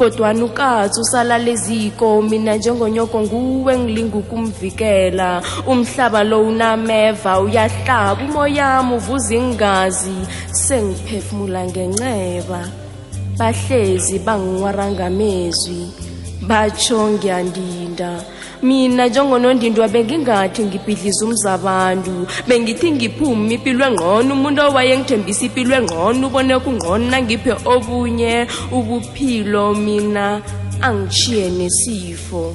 Kodwana 0.00 0.44
ukatsi 0.44 1.00
usalala 1.00 1.50
eziko 1.50 2.22
mina 2.22 2.56
njengonyoko 2.56 3.20
nguwe 3.20 3.72
ngilinga 3.78 4.16
ukumvikela. 4.22 5.42
Umhlaba 5.66 6.24
lo 6.24 6.38
unameva 6.48 7.32
uyahlaba 7.44 8.22
umoyami 8.24 8.94
uvuza 8.96 9.34
ingazi. 9.34 10.16
Sengiphefumula 10.64 11.60
ngenceba 11.68 12.60
bahlezi 13.38 14.18
banginwarangamezwi 14.26 15.80
batsho 16.48 16.98
ngiyandinda. 17.12 18.12
Mina 18.62 19.06
njengonondindwa 19.08 19.88
bengingathi 19.88 20.64
ngibhidliza 20.64 21.24
umzabantu. 21.26 22.26
Bengithi 22.48 22.90
ngiphume 22.92 23.54
impilo 23.54 23.86
engqono 23.86 24.34
umuntu 24.34 24.60
owayengithembisa 24.68 25.44
impilo 25.46 25.72
engqono 25.80 26.26
ubone 26.28 26.54
kungqono 26.64 27.04
nangiphe 27.10 27.52
obunye 27.72 28.46
ubuphilo 28.76 29.74
mina 29.74 30.42
angishiye 30.86 31.50
nesifo. 31.58 32.54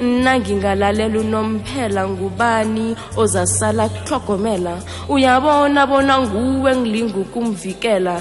Nangingalalela 0.00 1.18
unomphela 1.20 2.02
ngubani 2.08 2.96
ozasala 3.16 3.88
kuhlogomela 3.88 4.74
uyabona 5.08 5.86
bona 5.86 6.20
nguwe 6.20 6.76
ngilinga 6.76 7.18
ukumvikela? 7.24 8.16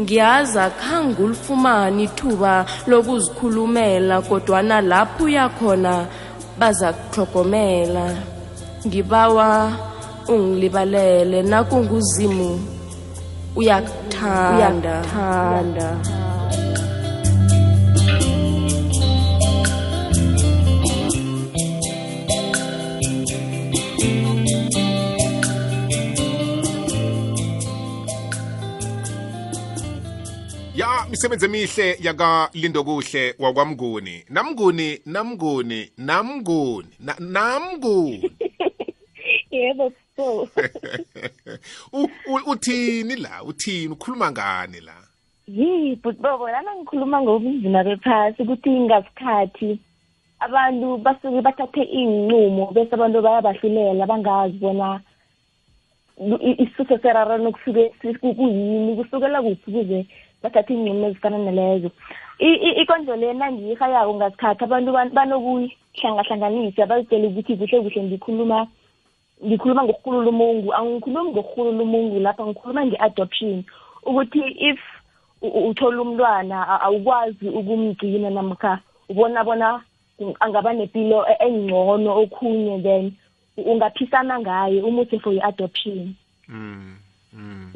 Ngiyazi 0.00 0.58
akhange 0.58 1.22
ulifumane 1.22 2.02
ithuba 2.04 2.66
lokuzikhulumela 2.86 4.20
kodwana 4.20 4.80
lapho 4.80 5.24
uyakhona 5.24 6.06
baza 6.58 6.92
kuhlokomela 6.92 8.14
ngibawa 8.86 9.72
ungilibalele 10.28 11.42
nakunguzimu. 11.42 12.60
Uyakuthanda. 13.56 14.90
Uyakuthanda 14.90 15.96
misebenzi 31.10 31.44
emihle 31.46 31.96
yakalindo 32.02 32.84
kuhle 32.84 33.34
wakwamnguni 33.38 34.24
namnguni 34.30 35.00
namnguni 35.06 35.90
namnguni 35.98 36.88
na- 37.00 37.16
namnguni 37.20 38.30
yebo 39.50 39.92
so 40.16 40.48
uthini 42.46 43.16
la 43.16 43.42
uthini 43.44 43.88
ukhuluma 43.88 44.30
ngani 44.32 44.80
la 44.80 44.94
yi 45.48 45.96
but 46.02 46.16
bobo 46.20 46.48
lana 46.48 46.74
ngikhuluma 46.76 47.22
ngobunzima 47.22 47.84
bephasi 47.84 48.42
ukuthi 48.42 48.70
ngasikhathi 48.70 49.78
abantu 50.40 50.96
basuke 50.98 51.40
bathathe 51.40 51.82
iy'nqumo 51.82 52.72
bese 52.74 52.94
abantu 52.94 53.22
bayabahlulela 53.22 54.06
bangazi 54.06 54.58
bona 54.58 55.00
isisuso 56.58 56.98
serarano 56.98 57.52
kusuke 57.52 57.92
kuyini 58.20 58.96
kusukela 58.96 59.42
kuphi 59.42 59.72
kuze 59.72 60.06
bathathe 60.42 60.74
iy'nqumo 60.74 61.06
ezifana 61.06 61.38
nalezo 61.38 61.90
I- 62.38 62.60
i- 62.68 62.76
ikondlo 62.82 63.16
le 63.16 63.32
nangiyihayako 63.32 64.14
ngasikhathi 64.14 64.64
abantu 64.64 64.92
ban- 64.92 65.12
banokuyihlanganhlanganisa 65.16 66.86
bazitshele 66.86 67.26
ukuthi 67.28 67.56
kuhle 67.56 67.80
kuhle 67.80 68.02
ngikhuluma 68.02 68.66
ngikhuluma 69.44 69.84
ngokurhulula 69.84 70.28
umungu. 70.30 70.74
Angikhulumi 70.74 71.30
ngokurhulula 71.32 71.82
umungu 71.82 72.20
lapha 72.20 72.46
ngikhuluma 72.46 72.86
nge-adoption. 72.86 73.64
Ukuthi 74.04 74.40
if 74.70 74.80
u- 75.42 75.48
u- 75.48 75.68
uthola 75.68 76.02
umntwana 76.02 76.68
a- 76.68 76.80
awukwazi 76.80 77.48
ukumgcina 77.48 78.30
namkha 78.30 78.80
ubona 79.08 79.44
bona 79.44 79.80
u- 80.18 80.36
angaba 80.40 80.72
nepilo 80.72 81.24
e- 81.28 81.36
engcono 81.46 82.20
okhunye 82.22 82.82
then 82.82 83.12
u- 83.56 83.62
ungaphisana 83.72 84.40
ngaye 84.40 84.82
umuse 84.82 85.18
for 85.20 85.32
i-adoption. 85.32 86.14
Mm. 86.48 86.96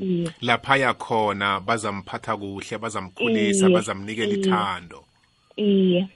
Mm. 0.00 0.06
iye. 0.06 0.30
Lapha 0.40 0.76
yakhona 0.76 1.60
bazamphatha 1.60 2.36
kuhle 2.36 2.78
bazamkhulisa 2.78 3.68
bazamnikela 3.70 4.32
ithando. 4.34 5.04
Iye. 5.56 6.08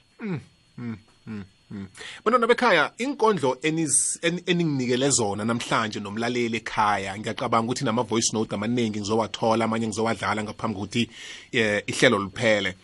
Bantwana 2.24 2.46
bekhaya 2.46 2.92
inkondlo 2.98 3.58
eninginikele 3.62 5.10
zona 5.10 5.44
namhlanje 5.44 6.00
nomlaleli 6.00 6.56
ekhaya 6.56 7.18
ngiyacabanga 7.18 7.66
ukuthi 7.72 7.84
nama-voice 7.84 8.32
note 8.32 8.54
amaningi 8.54 9.00
ngizowathola 9.00 9.64
amanye 9.64 9.86
ngizowadlala 9.88 10.44
ngaphambi 10.44 10.74
kokuthi 10.78 11.10
eh, 11.52 11.82
ihlelo 11.86 12.18
liphele. 12.18 12.74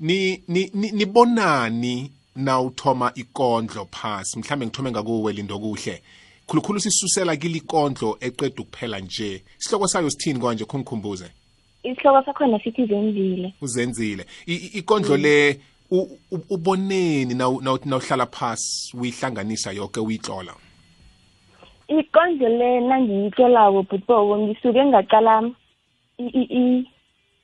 Ni 0.00 0.42
ni 0.48 0.70
ni- 0.74 0.90
nibonani 0.92 2.10
nawuthoma 2.36 3.12
ikondlo 3.14 3.86
phasi? 3.90 4.38
Mhlambe 4.38 4.66
ngithome 4.66 4.90
ngakuwe 4.90 5.32
lindo 5.32 5.58
kuhle 5.58 6.02
khulukhulu 6.52 6.80
sisusela 6.80 7.36
kile 7.36 7.56
ikondlo 7.64 8.18
eqeda 8.20 8.60
ukuphela 8.62 9.00
nje. 9.00 9.42
Isihloko 9.58 9.88
sayo 9.88 10.10
sithini 10.10 10.38
kwanje 10.40 10.64
khongikhumbuze 10.64 11.30
isihloko 11.82 12.22
sakhona 12.26 12.58
sithi 12.60 12.86
zenzile. 12.86 13.54
Uzenzile. 13.60 14.26
I- 14.46 14.54
i- 14.54 14.78
ikondlo 14.78 15.16
le 15.16 15.60
u- 15.90 16.08
u- 16.30 16.46
uboneni 16.50 17.34
naw- 17.34 17.60
naw- 17.62 17.80
nawuhlala 17.88 18.26
phasi 18.26 18.96
uyihlanganisa 18.96 19.72
yonke 19.72 20.00
uyitlola 20.00 20.52
ikondlo 21.88 22.48
le 22.48 22.80
nangiyitlolako 22.80 23.82
bhutboko 23.82 24.38
ngisuke 24.38 24.84
ngaqala 24.84 25.50
i- 26.18 26.32
i- 26.40 26.50
i- 26.60 26.84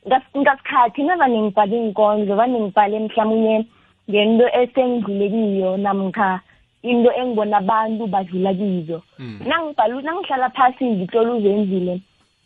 ngas- 0.06 0.32
ngasikhathi 0.36 1.02
navane 1.02 1.42
ngibhale 1.42 1.76
iinkondlo 1.76 2.36
vane 2.36 2.60
ngibhale 2.60 2.98
mhlawumunye 3.00 3.66
ngento 4.10 4.46
esengidlule 4.60 5.28
kiyo 5.30 5.76
namkha 5.76 6.40
into 6.82 7.10
engibona 7.12 7.56
abantu 7.58 8.06
badlula 8.06 8.54
kizo. 8.54 9.02
Nangibhala 9.18 10.00
nangihlala 10.02 10.48
phasi 10.50 10.84
ngitlola 10.84 11.32
uzenzile 11.34 12.00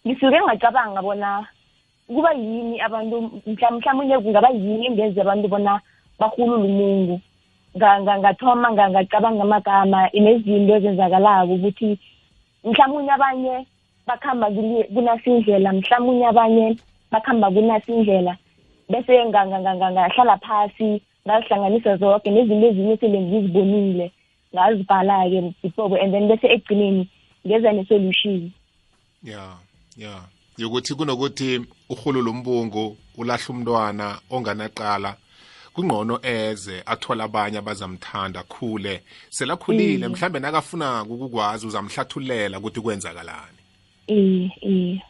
ngisuke 0.07 0.39
ngacabanga 0.41 1.03
bona 1.03 1.47
kuba 2.09 2.33
yini 2.33 2.81
abantu 2.81 3.17
mhla- 3.47 3.71
mhlawumunye 3.73 4.19
kungaba 4.19 4.49
yini 4.51 4.87
engenza 4.87 5.21
abantu 5.23 5.49
bona 5.49 5.81
bahulula 6.19 6.65
umungu 6.65 7.21
Nga- 7.77 8.01
nga- 8.01 8.19
ngathoma 8.19 8.69
nga- 8.73 8.91
ngacabanga 8.91 9.43
amagama 9.43 10.09
nezinto 10.13 10.75
ezenzakalako 10.77 11.53
ukuthi 11.55 11.99
mhlawumunye 12.65 13.13
abanye 13.13 13.55
bakhamba 14.07 14.47
kuli- 14.51 14.89
kunasindlela 14.95 15.73
mhlawumunye 15.73 16.27
abanye 16.27 16.77
bakhamba 17.13 17.47
kunasindlela 17.51 18.37
bese 18.91 19.13
nga- 19.29 19.47
nga- 19.47 19.61
nga- 19.61 19.77
nga- 19.77 19.93
ngahlala 19.93 20.37
phasi 20.45 21.01
ngazihlanganisa 21.25 21.97
zonke 21.97 22.29
nezinto 22.31 22.67
ezinye 22.67 22.97
sele 22.97 23.19
ngizibonile. 23.21 24.11
Ngazibhala-ke 24.55 25.55
before 25.63 25.99
and 26.01 26.13
then 26.13 26.29
bese 26.29 26.47
egcineni 26.47 27.09
ngeza 27.47 27.73
ne-solution. 27.73 28.51
Ya 29.25 29.57
ya. 29.97 30.23
Yokuthi 30.59 30.95
kunokuthi 30.95 31.61
uhulula 31.89 32.31
umbungu 32.31 32.97
ulahla 33.17 33.49
umntwana 33.49 34.19
onganaqala 34.31 35.17
kungqono 35.75 36.21
eze 36.23 36.83
athola 36.87 37.25
abanye 37.25 37.59
abazamthanda 37.59 38.43
khule 38.43 39.03
selakhulile 39.31 40.09
mhlambe 40.09 40.39
nakafuna 40.41 41.03
ukukwazi 41.03 41.67
uzamhlathulela 41.67 42.59
ukuthi 42.59 42.81
kwenzakalani. 42.81 43.59
Iye 44.07 44.51
iye. 44.61 45.03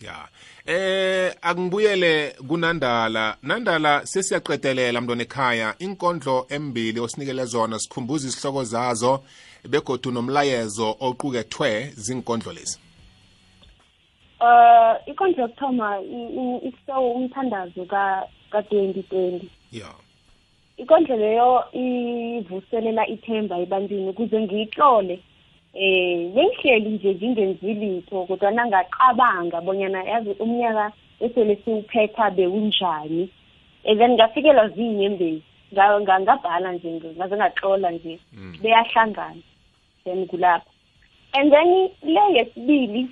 Ya. 0.00 0.28
Eh 0.68 1.34
akungibuyele 1.42 2.34
kunandala. 2.48 3.36
Nandala 3.42 4.06
sesiyaqedelela 4.06 5.00
mntwana 5.00 5.22
ekhaya. 5.22 5.74
Inkondlo 5.78 6.46
embili 6.48 7.00
osinikele 7.00 7.44
zona 7.44 7.78
sikhumbuza 7.78 8.28
isihloko 8.28 8.64
zazo 8.64 9.20
begodu 9.68 10.10
nomlayezo 10.10 10.96
oqukethwe 11.00 11.92
zinkondlo 11.96 12.52
lezi. 12.52 12.78
Uh 14.40 14.94
ikonto 15.06 15.40
yokuthoma 15.40 16.00
isihloko 16.68 17.10
umthandazo 17.10 17.84
ka-2020 17.84 19.40
ya. 19.72 19.88
Ikondlo 20.76 21.16
leyo 21.16 21.64
ivuselela 21.72 23.06
ithemba 23.08 23.58
ebantwini 23.58 24.08
ukuze 24.08 24.40
ngiyitlole. 24.40 25.20
Eh 25.74 26.30
bengihleli 26.34 26.90
nje 26.90 27.14
ngingenzi 27.14 27.74
litho 27.74 28.26
kodwa 28.26 28.50
nangaqabanga 28.50 29.60
bonyana 29.60 30.04
yazi 30.04 30.30
umnyaka 30.40 30.92
esele 31.20 31.56
siwuphetha 31.64 32.30
bewunjani. 32.30 33.28
And 33.84 33.98
then 33.98 34.16
ngafikelwa 34.16 34.68
nga- 36.00 36.20
ngabhala 36.20 36.72
nje 36.72 37.00
ngaze 37.16 37.36
ngaxola 37.36 37.90
nje 37.90 38.18
beyahlangana 38.62 39.42
then 40.04 40.26
kulapho. 40.26 40.70
And 41.34 41.52
then 41.52 41.90
le 42.02 42.20
yesibili 42.36 43.08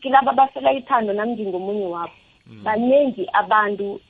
kilaba 0.00 0.30
abafela 0.30 0.72
ithando 0.72 1.12
nami 1.12 1.32
ngingomunye 1.32 1.86
wabo. 1.86 2.12
Baningi 2.62 3.26
abantu 3.32 4.00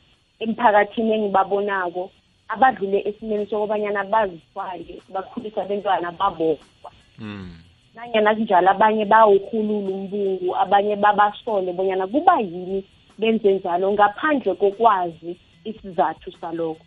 emphakathini 0.40 1.12
engibabonako 1.12 2.10
abadlule 2.48 3.02
esimeni 3.08 3.46
sokubanyana 3.46 4.04
bazifake 4.04 5.00
bakhulisa 5.08 5.62
abentwana 5.62 6.12
babodwa. 6.12 6.90
Mm. 7.18 7.56
Nanyana 7.96 8.34
kunjalo 8.34 8.70
abanye 8.70 9.04
bawuhulula 9.04 9.90
umbungu 9.96 10.56
abanye 10.56 10.96
babasole 10.96 11.72
bonyana 11.72 12.06
kuba 12.06 12.40
yini 12.40 12.84
benze 13.18 13.54
njalo 13.54 13.92
ngaphandle 13.92 14.54
kokwazi 14.54 15.36
isizathu 15.64 16.32
salokho. 16.40 16.84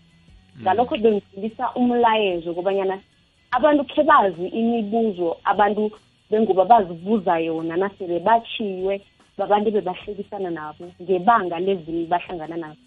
Ngalokho 0.62 0.98
bengifundisa 0.98 1.74
umlayezo 1.76 2.54
kobanyana 2.54 3.00
abantu 3.52 3.84
khe 3.86 4.04
bazi 4.04 4.48
imibuzo 4.48 5.38
abantu 5.44 5.92
benguba 6.30 6.66
bazibuza 6.66 7.40
yona 7.40 7.76
nasele 7.78 8.20
bachiwe 8.20 9.02
babantu 9.38 9.72
bebahlekisana 9.72 10.50
nabo 10.50 10.86
ngebanga 11.02 11.60
lezimo 11.60 12.06
bahlangana 12.06 12.58
nazo 12.58 12.82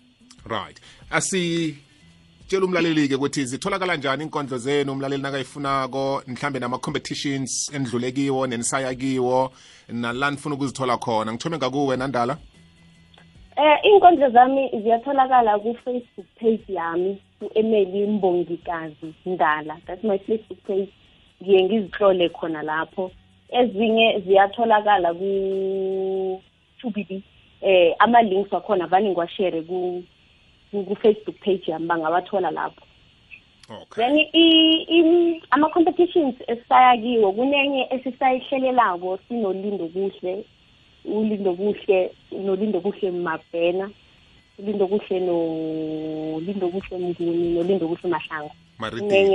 right. 0.46 0.80
Asitshela 2.42 2.64
umlaleli-ke 2.66 3.14
ukuthi 3.14 3.44
zitholakala 3.44 3.96
njani 3.96 4.24
inkondlo 4.24 4.58
zenu 4.58 4.92
umlaleli 4.92 5.22
nakayifunako 5.22 6.22
mhlambe 6.26 6.58
nama-competitions 6.58 7.70
endlule 7.74 8.12
kiwo 8.12 8.46
nenisaya 8.46 8.94
kiwo 8.94 9.52
nala 9.88 10.30
nifuna 10.30 10.54
ukuzithola 10.54 10.96
khona? 10.96 11.32
Ngithome 11.32 11.56
ngakuwe 11.56 11.96
nandala. 11.96 12.36
Eh 13.56 13.78
inkondlo 13.84 14.30
zami 14.30 14.70
ziyatholakala 14.82 15.58
ku-Facebook 15.58 16.26
page 16.40 16.64
yami 16.68 17.18
ku-Emily 17.38 18.06
Mbongikazi 18.06 19.14
Ndala. 19.26 19.76
That's 19.86 20.04
my 20.04 20.18
Facebook 20.18 20.58
page. 20.66 20.88
Ngiye 21.42 21.62
ngizihlole 21.64 22.28
khona 22.28 22.62
lapho. 22.62 23.10
Ezinye 23.50 24.20
ziyatholakala 24.26 25.14
ku 25.14 26.42
2BB 26.82 27.22
eh 27.62 27.94
ama 27.98 28.22
links 28.22 28.52
wakhona 28.52 28.86
vane 28.86 29.10
ngiwashare 29.10 29.62
ku 29.62 29.68
ku- 29.68 30.04
ku-Facebook 30.72 31.36
page 31.44 31.68
yami 31.68 31.86
bangabathola 31.86 32.50
lapho. 32.50 32.82
Okay. 33.70 33.96
Then 33.96 35.40
ama-competitions 35.50 36.34
esisaya 36.48 36.96
kiwo 36.96 37.32
kunenye 37.32 37.88
esisayihlelelako 37.90 39.18
sinolindo 39.28 39.86
kuhle 39.88 40.44
ulindo 41.04 41.54
kuhle 41.54 42.12
nolindo 42.32 42.80
kuhle 42.80 43.10
mabhena 43.10 43.90
ulindo 44.58 44.86
kuhle 44.86 45.20
nolindo 45.20 46.68
kuhle 46.68 46.98
mnguni 46.98 47.54
nolindo 47.54 47.88
kuhle 47.88 48.10
mahlango 48.10 48.50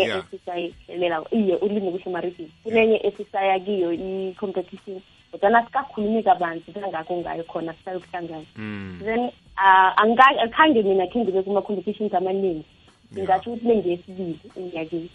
ya. 0.08 0.23
esisayihlelela 0.34 1.23
iye 1.32 1.56
ulindo 1.56 1.91
kuhle 1.91 2.12
maridi 2.12 2.52
kunenye 2.63 3.02
esisaya 3.04 3.60
kiyo 3.60 3.93
i-competition. 3.93 5.02
Kodwana 5.32 5.65
sikakhulumi 5.65 6.23
kabanzi 6.23 6.71
kangako 6.71 7.17
ngayo 7.17 7.43
khona 7.43 7.73
sisayokuhlangana 7.73 8.45
mm. 8.56 9.02
then 9.04 9.30
ah, 9.58 9.93
akhange 9.97 10.84
mina 10.84 11.08
khe 11.08 11.19
ngibe 11.19 11.41
kuma-competitions 11.43 12.13
amaningi. 12.13 12.65
Ngingatsho 13.13 13.52
ukuthi 13.52 13.67
lengiyesibili 13.67 14.39
enyakeni. 14.56 15.10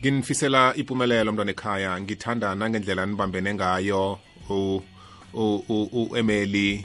Nginifisela 0.00 0.74
impumelelo 0.76 1.32
mntwana 1.32 1.50
ekhaya. 1.50 2.00
Ngithanda 2.00 2.54
nangendlela 2.54 3.06
nibambene 3.06 3.54
ngayo 3.54 4.18
u- 4.50 4.82
u- 5.34 5.62
u- 5.68 5.88
u-emeli 5.92 6.84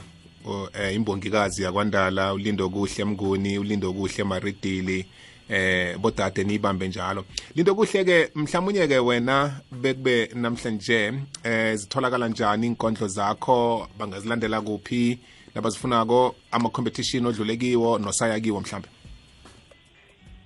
eh, 0.74 0.94
imbongikazi 0.94 1.62
yakwandala 1.62 2.32
ulindo 2.34 2.68
kuhle 2.68 3.04
mnguni 3.04 3.58
ulindo 3.58 3.92
kuhle 3.92 4.24
maridili 4.24 5.06
eh 5.48 5.98
bodade 5.98 6.44
niyibambe 6.44 6.88
njalo. 6.88 7.24
Linto 7.54 7.74
kuhle 7.74 8.04
ke 8.04 8.30
mhlawumunye 8.34 8.88
ke 8.88 8.98
wena 8.98 9.60
bekube 9.70 10.30
namhlanje 10.34 11.12
eh 11.44 11.74
zitholakala 11.76 12.28
njani 12.28 12.66
inkondlo 12.66 13.08
zakho? 13.08 13.88
Bangazilandela 13.98 14.60
kuphi? 14.60 15.18
Nabazifunako 15.54 16.34
ama-competition 16.50 17.26
odlule 17.26 17.56
kiwo 17.56 17.98
nosaya 17.98 18.40
kiwo 18.40 18.60
mhlambe? 18.60 18.88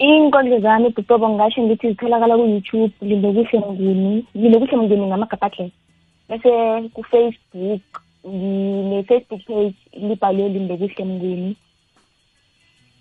Iinkondlo 0.00 0.60
zami 0.60 0.88
butobo 0.90 1.28
ngingasho 1.28 1.62
ngithi 1.62 1.88
zitholakala 1.88 2.36
ku-youtube. 2.36 2.92
Lindo 3.02 3.32
kuhle 3.32 3.58
mnguni 3.58 4.26
lindo 4.34 4.58
kuhle 4.58 4.76
mnguni 4.76 5.06
ngamagabhadlela 5.06 5.70
bese 6.28 6.88
ku-facebook 6.94 7.82
ngine-facebook 8.26 9.42
page 9.46 9.74
libhalwe 9.92 10.48
lindo 10.48 10.76
kuhle 10.76 11.04
mnguni. 11.04 11.56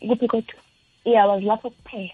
Kuphi 0.07 0.27
kodwa? 0.27 0.68
Iyawa 1.05 1.39
zilapho 1.39 1.69
kuphela 1.69 2.13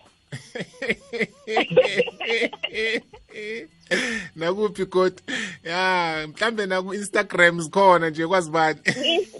nakuphi 4.36 4.86
kodwa 4.86 5.22
ya 5.64 6.28
mhlambe 6.28 6.66
naku-instagram 6.66 7.62
zikhona 7.62 8.10
nje 8.10 8.28
kwazi 8.28 8.52
bani? 8.52 8.80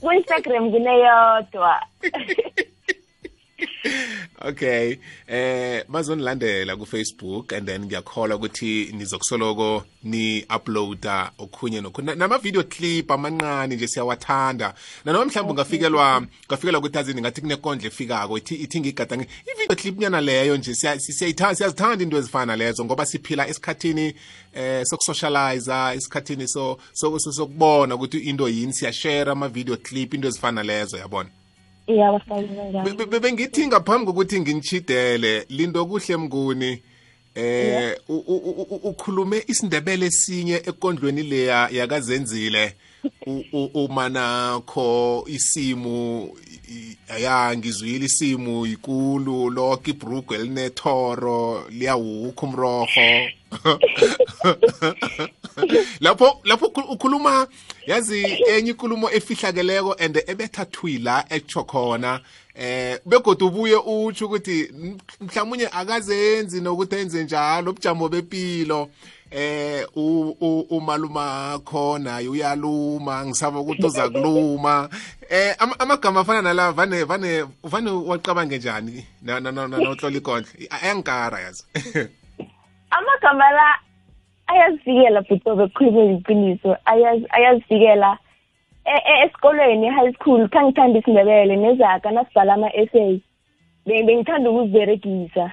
Ku-instagram 0.02 0.72
kuneyodwa 0.72 1.82
okay 4.46 4.98
eh 5.28 5.84
bazonilandela 5.90 6.76
kufacebook 6.76 7.54
and 7.54 7.68
then 7.68 7.86
ngiyakholwa 7.86 8.36
ukuthi 8.36 8.92
nizokusoloko 8.94 9.84
ni-uploada 10.04 11.32
okhunye 11.38 11.82
nokhunye 11.82 12.16
nama-video 12.16 12.64
clip 12.64 13.12
amancane 13.12 13.76
nje 13.76 13.88
siyawathanda. 13.88 14.74
Nanoma 15.06 15.26
mhlawumbe 15.26 15.52
ungafikelwa 15.52 16.18
ungafikelwa 16.50 16.80
ukuthi 16.80 16.98
azini 16.98 17.22
ngathi 17.22 17.42
kunekondla 17.42 17.88
efikako 17.88 18.38
ithi 18.38 18.56
i-video 18.56 19.76
clip 19.76 20.00
nyana 20.00 20.22
leyo 20.22 20.58
nje 20.58 20.76
siyazithanda 20.76 22.04
into 22.04 22.18
ezifana 22.18 22.56
lezo 22.56 22.86
ngoba 22.86 23.06
siphila 23.06 23.48
esikhathini 23.48 24.14
eh 24.54 24.86
sokusocializa 24.86 25.94
esikhathini 25.96 26.48
so 26.48 26.78
so- 26.94 27.20
so- 27.20 27.32
sokubona 27.32 27.96
ukuthi 27.96 28.18
into 28.18 28.50
yini 28.50 28.74
siyashare 28.74 29.32
ama-video 29.32 29.78
clip 29.78 30.14
into 30.14 30.28
ezifana 30.28 30.64
lezo 30.64 30.98
yabona 30.98 31.30
bengithi 33.22 33.68
ngaphambi 33.68 34.06
kokuthi 34.06 34.40
nginitshidele 34.40 35.46
linto 35.50 35.86
kuhle 35.86 36.18
mnguni 36.18 36.82
eh 37.36 37.96
ukhulume 38.84 39.44
isindebele 39.48 40.12
sinye 40.12 40.56
ekondlweni 40.56 41.24
leya 41.24 41.70
yakazenzile. 41.72 42.74
Umanakho 43.74 45.24
isimu 45.28 46.30
i- 46.70 46.98
aya 47.14 47.58
ngizwile 47.58 48.06
isimu 48.06 48.66
ikulu 48.66 49.50
lokho 49.50 49.90
ibhrugwe 49.92 50.38
elinethoro 50.38 51.68
liyawukho 51.70 52.46
umroho 52.46 52.88
lapho 56.00 56.42
lapho 56.44 56.66
ukhu- 56.66 56.92
ukhuluma 56.94 57.48
yazi 57.88 58.24
enye 58.50 58.72
ikulumo 58.72 59.10
efihlakeleko 59.12 59.94
and 60.00 60.18
ebethathwi 60.28 60.98
la 60.98 61.26
etsho 61.30 61.64
khona 61.64 62.20
eh 62.56 63.00
begodwa 63.06 63.48
ubuye 63.48 63.76
utsho 63.76 64.26
ukuthi 64.26 64.70
"M- 64.74 64.98
mhlawumunye 65.22 65.68
akazenzi 65.72 66.62
nokuthi 66.62 66.96
enze 66.96 67.24
njalo 67.24 67.72
ubujamo 67.72 68.10
bempilo 68.10 68.90
eh 69.32 69.86
umaluma 70.70 71.60
khona 71.66 72.18
uyaluma 72.18 73.26
ngisaba 73.26 73.60
ukuthi 73.60 73.86
uza 73.86 74.10
kuluma. 74.10 74.90
Eh 75.30 75.56
ama- 75.60 75.80
amagama 75.80 76.20
afana 76.22 76.42
nala 76.42 76.72
vane 76.72 77.04
vane 77.04 77.44
vane 77.64 77.90
wacabange 77.92 78.58
njani 78.58 79.06
na 79.22 79.40
na 79.40 79.52
na 79.52 79.68
notlola 79.68 80.18
ikondlo? 80.18 80.52
Ayangikara 80.70 81.40
yazi. 81.40 81.64
Amagama 82.92 83.52
la 83.52 83.76
ayazivikela 84.48 85.22
bhutobe 85.22 85.68
kukhulumela 85.68 86.12
iqiniso 86.20 86.78
ayaz- 86.86 87.28
ayazivikela 87.30 88.18
E- 88.86 89.02
e- 89.12 89.26
esikolweni 89.26 89.88
e-high 89.88 90.14
school 90.14 90.48
khangithanda 90.50 91.00
isindebele 91.00 91.56
nezaka 91.56 92.12
nasibhala 92.12 92.54
ama-essay 92.54 93.20
Be- 93.86 94.04
bengithanda 94.04 94.50
ukuziberegisa. 94.50 95.52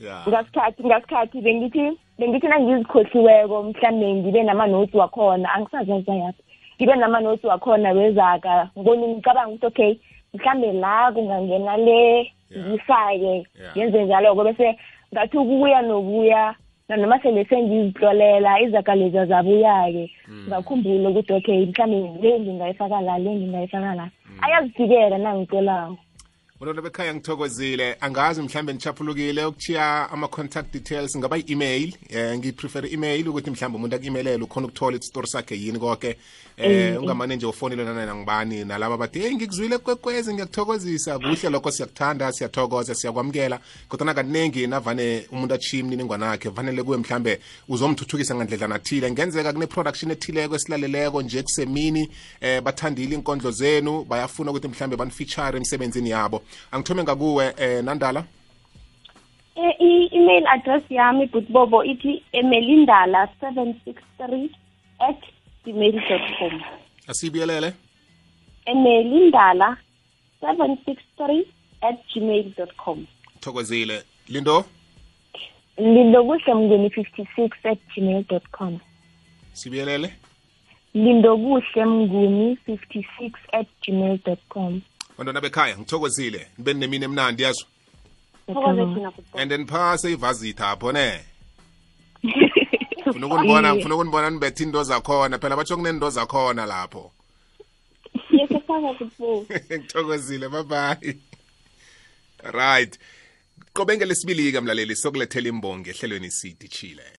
Ya. 0.00 0.24
Ngasikhathi 0.28 0.84
ngasikhathi 0.84 1.40
bengithi 1.40 1.92
bengithi 2.18 2.48
nangizikhohliweko 2.48 3.62
mhlawumbe 3.62 4.14
ngibe 4.14 4.42
nama-notes 4.42 4.94
wakhona 4.94 5.52
angisazaza 5.54 6.14
yaphi. 6.14 6.42
Ngibe 6.76 6.94
nama-notes 6.96 7.44
wakhona 7.44 7.92
wezaka 7.92 8.68
ngiboni 8.78 9.06
ngicabanga 9.08 9.52
ukuthi 9.52 9.66
okay 9.66 9.92
mhlawumbe 10.34 10.72
la 10.72 11.12
kungangena 11.12 11.76
le 11.76 12.32
Yeah. 12.50 12.66
ngifake 12.68 13.46
Yeah. 13.60 13.76
ngenze 13.76 14.04
njalo-ko 14.04 14.44
bese 14.44 14.78
ngathi 15.14 15.36
ukubuya 15.38 15.82
nokuya 15.82 16.54
nanoma 16.90 17.22
sele 17.22 17.44
sengizihlolela 17.44 18.60
izaga 18.60 18.94
leza 18.94 19.26
zabuya-ke 19.26 20.10
ngakhumbula 20.48 21.08
ukuthi 21.10 21.32
okay 21.32 21.66
mhlawumbe 21.66 22.28
le 22.28 22.40
ngingayifaka 22.40 23.00
la 23.00 23.18
le 23.18 23.30
ngingayifaka 23.30 23.94
la. 23.94 24.06
Ayazivikela 24.42 25.18
nangicolako 25.18 25.96
Bona 26.60 26.82
bekhaya 26.82 27.14
ngithokozile. 27.14 27.96
Angazi 28.00 28.42
mhlambe 28.42 28.72
nichaphulukile 28.72 29.44
ukuchiya 29.44 30.10
ama 30.10 30.28
contact 30.28 30.72
details 30.72 31.16
ngaba 31.16 31.38
i-email. 31.38 31.94
Eh 32.08 32.38
ngiprefer 32.38 32.86
i-email 32.86 33.28
ukuthi 33.28 33.50
mhlambe 33.50 33.76
umuntu 33.78 33.96
aku-emailele 33.96 34.44
ukhona 34.44 34.66
ukuthola 34.66 34.96
isitori 34.96 35.26
sakhe 35.26 35.54
yini 35.54 35.78
konke 35.78 36.16
eh 36.56 37.02
ungamane 37.02 37.36
nje 37.36 37.46
ufonile 37.46 37.84
nanana 37.84 38.14
ngibani 38.14 38.64
nalaba 38.64 38.96
bathi 38.96 39.18
hey 39.18 39.34
ngikuzwile 39.34 39.78
kwekwezi 39.78 40.34
ngiyakuthokozisa. 40.34 41.18
Kuhle 41.18 41.50
lokho 41.50 41.70
siyakuthanda 41.70 42.32
siyathokoza 42.32 42.94
siyakwamukela. 42.94 43.60
Kodwa 43.88 44.14
kaningi 44.14 44.66
navane 44.66 45.26
umuntu 45.32 45.54
achiye 45.54 45.80
imniningwane 45.80 46.26
yakhe 46.26 46.48
vanele 46.48 46.82
kuwe 46.82 46.96
mhlambe 46.96 47.40
uzomthuthukisa 47.68 48.34
ngandledlana 48.34 48.78
thile. 48.78 49.10
Ngenzeka 49.10 49.52
kune-production 49.52 50.10
ethileko 50.10 50.54
esilaleleko 50.54 51.22
nje 51.22 51.42
kusemini 51.42 52.10
eh 52.40 52.60
bathandile 52.62 53.14
inkondlo 53.14 53.50
zenu 53.50 54.04
bayafuna 54.04 54.50
ukuthi 54.50 54.68
mhlambe 54.68 54.96
banifeature 54.96 55.56
emsebenzini 55.56 56.10
yabo. 56.10 56.42
Angithome 56.72 57.02
ngakuwe 57.02 57.54
eh 57.58 57.84
nandala. 57.84 58.24
Eh, 59.56 59.74
i-email 59.80 60.46
address 60.46 60.82
yami 60.90 61.26
butbobo 61.26 61.84
ithi 61.84 62.22
emelindala 62.32 63.28
763 63.40 64.50
at 65.00 65.20
gmail 65.64 66.00
com. 66.38 66.60
Asibiyelele. 67.08 67.72
Emelindala 68.66 69.76
763 70.40 71.44
at 71.82 71.98
gmail 72.14 72.54
com. 72.76 73.06
Thokozile. 73.40 74.02
Lindo? 74.28 74.64
Lindokuhle 75.78 76.54
mngeni 76.54 76.88
56 76.88 77.64
at 77.64 77.78
gmail 77.94 78.24
dot 78.28 78.44
com. 78.52 78.78
Sibiyelele. 79.52 80.10
Lindokuhle 80.94 81.84
mnguni 81.84 82.56
56 82.66 83.32
at 83.52 83.66
gmail 83.82 84.18
com 84.48 84.80
bantwana 85.20 85.40
bekhaya 85.40 85.78
ngithokozile. 85.78 86.46
Nibe 86.58 86.74
nemini 86.74 87.04
emnandi 87.04 87.42
yazo 87.42 87.66
thokoze 88.46 88.94
thina 88.94 89.10
butbobo 89.10 89.38
and 89.38 89.50
then 89.50 89.66
phase 89.66 90.12
ivazitha 90.12 90.70
apho 90.70 90.92
ne? 90.92 91.20
Funa 93.12 93.26
ukunibona 93.26 93.74
ngifuna 93.74 93.94
ukunibona 93.94 94.30
nibethe 94.30 94.62
into 94.62 94.82
zakhona 94.82 95.38
phela 95.38 95.56
batsho 95.56 95.76
kunento 95.76 96.10
zakhona 96.10 96.66
lapho. 96.66 97.12
Yesefaka 98.30 98.92
butbobo 98.98 99.46
ngithokozile 99.78 100.48
bye 100.48 100.62
bye 100.62 101.16
right. 102.52 102.98
Qobe 103.74 103.96
ngelesibili-ke 103.96 104.60
mlaleli 104.60 104.96
sokulethela 104.96 105.48
imbongi 105.48 105.90
ehlelweni 105.90 106.30
sidishile 106.30 107.18